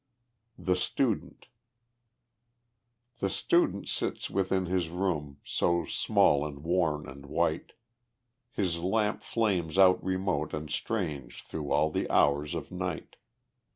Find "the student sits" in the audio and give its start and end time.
3.19-4.31